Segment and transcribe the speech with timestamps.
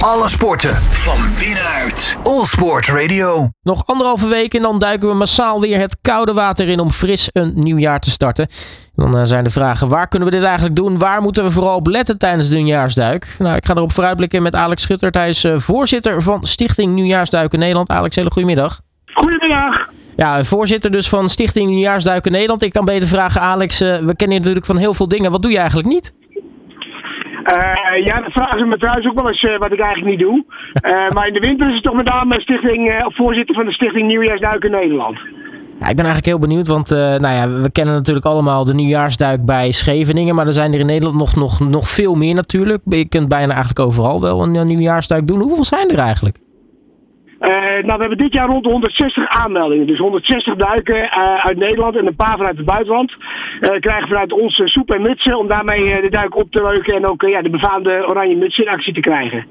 [0.00, 2.16] Alle sporten van binnenuit.
[2.22, 3.48] All Sport Radio.
[3.62, 7.28] Nog anderhalve week en dan duiken we massaal weer het koude water in om fris
[7.32, 8.48] een nieuw jaar te starten.
[8.94, 10.98] Dan eh, zijn de vragen, waar kunnen we dit eigenlijk doen?
[10.98, 13.36] Waar moeten we vooral op letten tijdens de nieuwjaarsduik?
[13.38, 15.10] Nou, ik ga erop vooruitblikken met Alex Schutter.
[15.10, 17.88] Hij is eh, voorzitter van Stichting Nieuwjaarsduiken Nederland.
[17.88, 18.80] Alex, hele goedemiddag.
[19.14, 19.88] Goedemiddag.
[20.16, 22.62] Ja, voorzitter dus van Stichting Nieuwjaarsduiken Nederland.
[22.62, 25.30] Ik kan beter vragen, Alex, eh, we kennen je natuurlijk van heel veel dingen.
[25.30, 26.12] Wat doe je eigenlijk niet?
[27.56, 30.26] Uh, ja, dat vragen ze me trouwens ook wel eens uh, wat ik eigenlijk niet
[30.28, 30.44] doe.
[30.86, 34.06] Uh, maar in de winter is het toch met name stichting, voorzitter van de Stichting
[34.06, 35.18] Nieuwjaarsduiken Nederland.
[35.78, 39.44] Ja, ik ben eigenlijk heel benieuwd, want nou ja, we kennen natuurlijk allemaal de nieuwjaarsduik
[39.44, 40.34] bij Scheveningen.
[40.34, 42.82] Maar er zijn er in Nederland nog, nog, nog veel meer natuurlijk.
[42.84, 45.40] Je kunt bijna eigenlijk overal wel een nieuwjaarsduik doen.
[45.40, 46.36] Hoeveel zijn er eigenlijk?
[47.40, 49.86] Uh, nou, we hebben dit jaar rond de 160 aanmeldingen.
[49.86, 53.12] Dus 160 duiken uh, uit Nederland en een paar vanuit het buitenland.
[53.60, 57.06] Uh, krijgen vanuit ons soep en mutsen om daarmee de duik op te leuken en
[57.06, 59.46] ook ja, de befaamde oranje muts in actie te krijgen.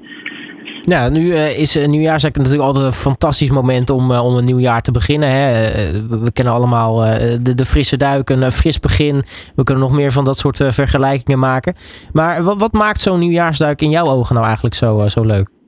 [0.80, 4.82] Ja, nu is uh, nieuwjaarsduik natuurlijk altijd een fantastisch moment om, om een nieuw jaar
[4.82, 5.30] te beginnen.
[5.30, 5.70] Hè.
[6.08, 6.96] we kennen allemaal
[7.42, 9.22] de, de frisse duik, een fris begin.
[9.54, 11.74] We kunnen nog meer van dat soort vergelijkingen maken.
[12.12, 15.59] Maar wat, wat maakt zo'n nieuwjaarsduik in jouw ogen nou eigenlijk zo, zo leuk?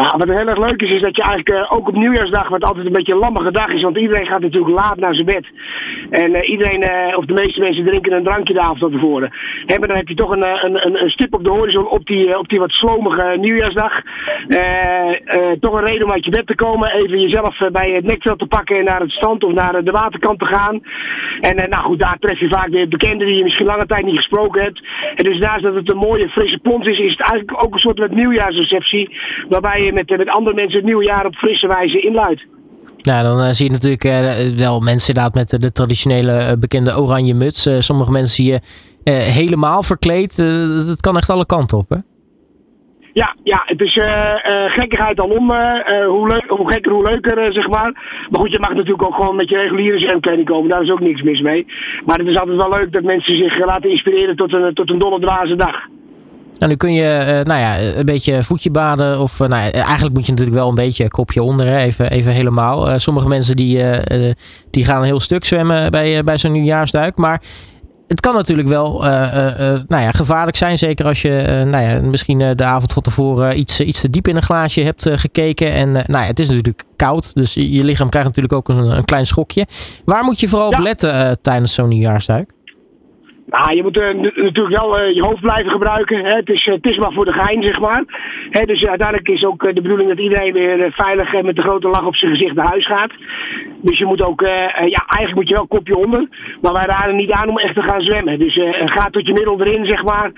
[0.00, 2.64] Nou, wat heel erg leuk is, is dat je eigenlijk uh, ook op nieuwjaarsdag, wat
[2.64, 5.46] altijd een beetje een lammige dag is, want iedereen gaat natuurlijk laat naar zijn bed.
[6.10, 9.32] En uh, iedereen, uh, of de meeste mensen drinken een drankje de avond tevoren.
[9.66, 12.48] Maar dan heb je toch een, een, een, stip op de horizon op die, op
[12.48, 14.02] die wat slomige nieuwjaarsdag.
[15.60, 18.46] toch een reden om uit je bed te komen, even jezelf bij het nekveld te
[18.46, 20.80] pakken en naar het strand of naar de waterkant te gaan.
[21.40, 24.16] En nou goed, daar tref je vaak weer bekenden die je misschien lange tijd niet
[24.16, 24.82] gesproken hebt.
[25.14, 27.80] En dus naast dat het een mooie frisse plons is, is het eigenlijk ook een
[27.80, 32.00] soort met nieuwjaarsreceptie, waarbij je met, met andere mensen het nieuwe jaar op frisse wijze
[32.00, 32.46] inluidt.
[33.02, 37.34] Nou, dan uh, zie je natuurlijk uh, wel mensen inderdaad met de traditionele bekende oranje
[37.34, 37.68] muts.
[37.78, 38.60] sommige mensen zie je
[39.12, 40.36] helemaal verkleed.
[40.86, 41.96] Het kan echt alle kanten op, hè?
[43.12, 43.98] Ja, ja, het is
[44.66, 45.50] gekkigheid alom.
[46.06, 47.92] hoe, leuk, hoe gekker, hoe leuker, zeg maar.
[48.30, 50.68] Maar goed, je mag natuurlijk ook gewoon met je reguliere zwemkleding komen.
[50.68, 51.66] Daar is ook niks mis mee.
[52.06, 54.98] Maar het is altijd wel leuk dat mensen zich laten inspireren tot een, tot een
[54.98, 55.76] dolle dwaze dag.
[56.58, 59.20] Nou, nu kun je uh, nou ja, een beetje voetje baden.
[59.20, 61.66] Of uh, nou ja, eigenlijk moet je natuurlijk wel een beetje kopje onder.
[61.66, 62.98] Hè, even, even helemaal.
[62.98, 63.82] Sommige mensen die,
[64.70, 67.16] die gaan een heel stuk zwemmen bij, bij zo'n nieuwjaarsduik.
[67.16, 67.42] Maar
[68.08, 70.78] het kan natuurlijk wel nou ja, gevaarlijk zijn.
[70.78, 74.36] Zeker als je nou ja, misschien de avond van tevoren iets, iets te diep in
[74.36, 75.72] een glaasje hebt gekeken.
[75.72, 77.34] En nou ja, het is natuurlijk koud.
[77.34, 79.66] Dus je lichaam krijgt natuurlijk ook een, een klein schokje.
[80.04, 82.52] Waar moet je vooral op letten tijdens zo'n nieuwjaarsduik?
[83.50, 86.24] Nou, je moet uh, natuurlijk wel uh, je hoofd blijven gebruiken.
[86.24, 88.04] Het, is, uh, het is maar voor de gein, zeg maar.
[88.50, 91.88] Hè, dus uiteindelijk is ook de bedoeling dat iedereen weer veilig en met een grote
[91.88, 93.12] lach op zijn gezicht naar huis gaat.
[93.82, 96.28] Dus je moet ook, ja, eigenlijk moet je wel kopje onder.
[96.60, 98.38] Maar wij raden niet aan om echt te gaan zwemmen.
[98.38, 100.30] Dus ga tot je middel erin, zeg maar.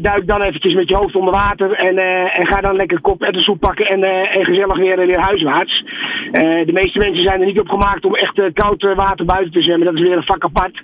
[0.00, 1.72] duik dan eventjes met je hoofd onder water.
[1.72, 1.98] En,
[2.32, 5.84] en ga dan lekker kop ettensoep pakken en, en gezellig weer, weer huiswaarts.
[6.32, 9.86] de meeste mensen zijn er niet op gemaakt om echt koud water buiten te zwemmen.
[9.86, 10.82] Dat is weer een vak apart.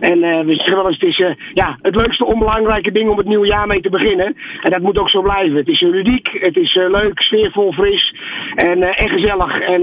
[0.00, 0.54] En we
[0.85, 3.90] wel het is uh, ja, het leukste onbelangrijke ding om het nieuwe jaar mee te
[3.90, 4.36] beginnen.
[4.62, 5.56] En dat moet ook zo blijven.
[5.56, 8.14] Het is ludiek, het is uh, leuk, sfeervol, fris
[8.54, 9.60] en, en gezellig.
[9.60, 9.80] En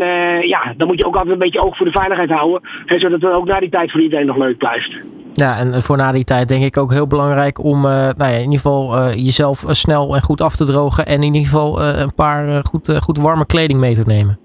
[0.48, 2.70] ja, dan moet je ook altijd een beetje oog voor de veiligheid houden.
[2.86, 4.96] Hè, zodat het ook na die tijd voor iedereen nog leuk blijft.
[5.34, 8.40] Ja, en voor na die tijd denk ik ook heel belangrijk om nou ja, in
[8.40, 11.06] ieder geval jezelf snel en goed af te drogen.
[11.06, 14.43] En in ieder geval een paar goed, goed warme kleding mee te nemen.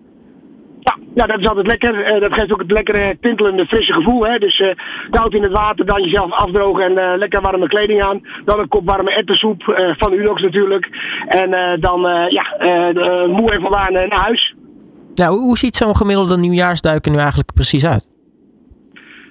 [1.18, 2.14] Ja, dat is altijd lekker.
[2.14, 4.26] Uh, dat geeft ook het lekkere tintelende, frisse gevoel.
[4.26, 4.38] Hè?
[4.38, 4.68] Dus uh,
[5.10, 8.20] koud in het water, dan jezelf afdrogen en uh, lekker warme kleding aan.
[8.44, 9.62] Dan een kop warme ettensoep
[9.98, 10.88] van Unox natuurlijk.
[11.26, 12.44] En dan ja,
[13.26, 14.54] moe en voldaan naar huis.
[15.14, 18.06] Nou, hoe ziet zo'n gemiddelde nieuwjaarsduiken nu eigenlijk precies uit?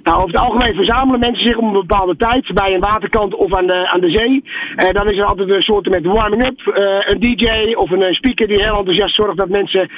[0.07, 3.53] Nou, over het algemeen verzamelen mensen zich om een bepaalde tijd bij een waterkant of
[3.53, 4.44] aan de, aan de zee.
[4.75, 6.59] Uh, dan is er altijd een soort met warming-up.
[6.66, 9.90] Uh, een DJ of een speaker die heel enthousiast zorgt dat mensen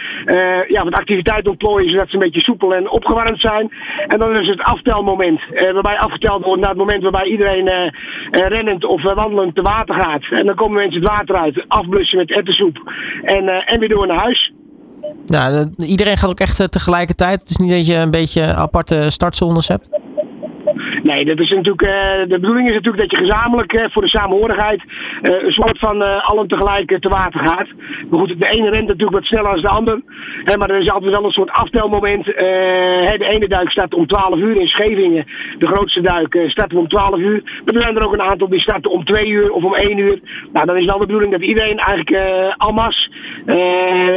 [0.68, 3.72] ja, wat activiteit ontplooien zodat ze een beetje soepel en opgewarmd zijn.
[4.08, 5.42] En dan is het aftelmoment.
[5.74, 7.92] waarbij afgeteld wordt naar het moment waarbij iedereen
[8.32, 10.24] rennend of wandelend te water gaat.
[10.30, 12.94] En dan komen mensen het water uit, afblussen met ettensoep
[13.24, 14.52] en, en weer door naar huis.
[15.28, 17.40] Nou, iedereen gaat ook echt tegelijkertijd.
[17.40, 19.99] Het is niet dat je een beetje aparte startzones hebt?
[21.04, 21.90] Nee, dat is natuurlijk, uh,
[22.28, 24.82] de bedoeling is natuurlijk dat je gezamenlijk uh, voor de samenhorigheid
[25.22, 27.68] uh, een soort van allen tegelijk te water gaat.
[28.10, 30.02] Maar goed, de ene rent natuurlijk wat sneller dan de ander.
[30.44, 32.26] Hè, maar er is altijd wel een soort aftelmoment.
[32.26, 35.26] De ene duik staat om 12 uur in Scheveningen.
[35.58, 37.42] De grootste duik staat om 12 uur.
[37.66, 39.98] Maar er zijn er ook een aantal die starten om 2 uur of om 1
[39.98, 40.20] uur.
[40.54, 43.12] Nou, dan is wel de bedoeling dat iedereen eigenlijk almas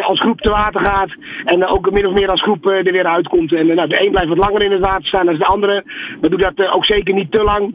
[0.02, 1.10] als groep te water gaat.
[1.44, 3.52] En ook min of meer als groep er weer uitkomt.
[3.52, 5.84] En nou, de een blijft wat langer in het water staan dan de andere.
[6.20, 7.74] Maar doet dat ook zeker niet te lang.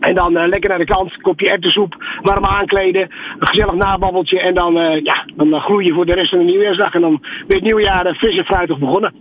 [0.00, 4.40] En dan uh, lekker naar de kant, kopje erwtensoep, warm aankleden, een gezellig nababbeltje.
[4.40, 6.94] En dan, uh, ja, dan groei je voor de rest van de nieuwjaarsdag.
[6.94, 9.14] En dan weer het nieuwjaar fris en fruitig begonnen.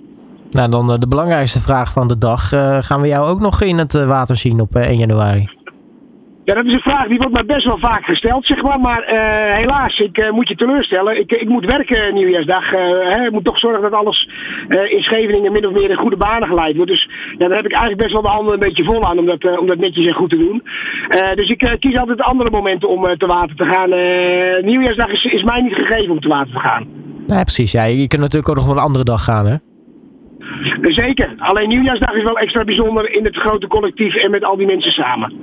[0.49, 2.49] Nou, dan de belangrijkste vraag van de dag.
[2.79, 5.47] gaan we jou ook nog in het water zien op 1 januari?
[6.45, 8.79] Ja, dat is een vraag die wordt mij best wel vaak gesteld, zeg maar.
[8.79, 11.19] Maar uh, helaas, ik uh, moet je teleurstellen.
[11.19, 12.73] Ik, ik moet werken nieuwjaarsdag.
[12.73, 14.29] Uh, hè, ik moet toch zorgen dat alles
[14.89, 16.91] in Scheveningen min of meer in goede banen geleid wordt.
[16.91, 19.25] Dus ja, daar heb ik eigenlijk best wel de handen een beetje vol aan om
[19.25, 20.63] dat, netjes en goed te doen.
[21.35, 23.89] dus ik kies altijd andere momenten om te water te gaan.
[24.65, 26.87] nieuwjaarsdag is, is mij niet gegeven om te water te gaan.
[27.27, 27.71] Nee, precies.
[27.71, 29.55] Ja, je kunt natuurlijk ook nog wel een andere dag gaan, hè?
[30.93, 31.33] Zeker.
[31.37, 34.91] Alleen nieuwjaarsdag is wel extra bijzonder in het grote collectief en met al die mensen
[34.91, 35.33] samen.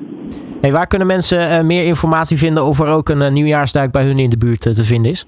[0.60, 4.04] Hey, waar kunnen mensen uh, meer informatie vinden of er ook een uh, nieuwjaarsduik bij
[4.04, 5.26] hun in de buurt uh, te vinden is?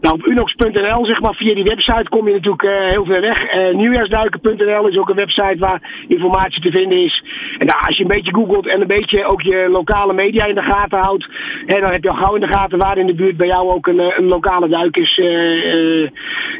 [0.00, 3.38] Nou, op unox.nl, zeg maar, via die website kom je natuurlijk heel ver weg.
[3.72, 7.24] nieuwjaarsduiken.nl is ook een website waar informatie te vinden is.
[7.58, 10.54] En nou, als je een beetje googelt en een beetje ook je lokale media in
[10.54, 11.28] de gaten houdt,
[11.66, 13.70] hè, dan heb je al gauw in de gaten waar in de buurt bij jou
[13.70, 15.16] ook een, een lokale duik is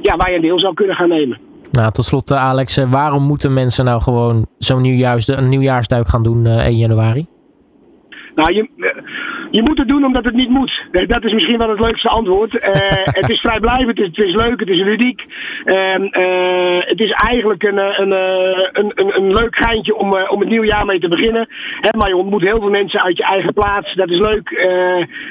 [0.03, 1.50] ja, waar je een deel zou kunnen gaan nemen.
[1.73, 6.47] Nou, tot slot Alex, waarom moeten mensen nou gewoon zo'n nieuwjaars, een nieuwjaarsduik gaan doen
[6.47, 7.27] 1 januari?
[8.35, 8.69] Nou, je,
[9.51, 10.83] je moet het doen omdat het niet moet.
[11.07, 12.55] Dat is misschien wel het leukste antwoord.
[12.55, 12.61] Uh,
[13.21, 15.25] het is vrijblijvend, het is leuk, het is ludiek.
[15.65, 18.11] Uh, uh, het is eigenlijk een, een,
[18.73, 21.49] een, een, een leuk geintje om, om het nieuwe jaar mee te beginnen.
[21.81, 23.95] Hè, maar je ontmoet heel veel mensen uit je eigen plaats.
[23.95, 24.49] Dat is leuk.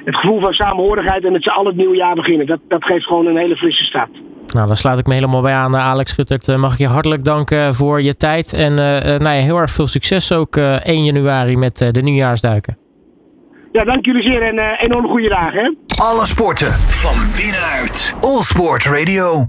[0.05, 2.45] het gevoel van samenhorigheid en met z'n allen het nieuwe jaar beginnen.
[2.45, 4.28] Dat, dat geeft gewoon een hele frisse start.
[4.53, 6.57] Nou, daar sluit ik me helemaal bij aan, Alex Schuttert.
[6.57, 8.53] Mag ik je hartelijk danken voor je tijd.
[8.53, 12.77] En nou ja, heel erg veel succes ook 1 januari met de nieuwjaarsduiken.
[13.71, 15.77] Ja, dank jullie zeer en uh, enorm goede dagen.
[15.97, 18.13] Alle sporten van binnenuit.
[18.21, 19.47] All Sport Radio.